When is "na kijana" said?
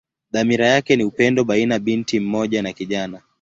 2.61-3.21